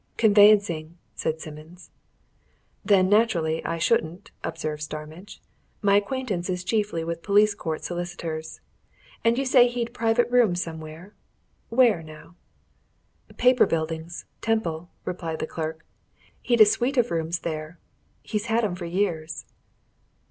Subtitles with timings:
[0.17, 1.91] "Conveyancing," said Simmons.
[2.83, 5.39] "Then, naturally, I shouldn't," observed Starmidge.
[5.83, 8.61] "My acquaintance is chiefly with police court solicitors.
[9.23, 11.13] And you say he'd private rooms some where?
[11.69, 12.33] Where, now?"
[13.37, 15.85] "Paper Buildings, Temple," replied the clerk.
[16.41, 17.77] "He'd a suite of rooms there
[18.23, 19.45] he's had 'em for years."